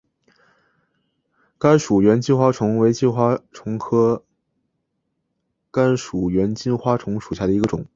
[1.59, 4.23] 甘薯猿金花虫为金花虫科
[5.69, 7.85] 甘薯猿金花虫属下的一个种。